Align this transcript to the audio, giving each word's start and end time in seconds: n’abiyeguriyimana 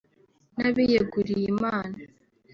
n’abiyeguriyimana 0.57 1.81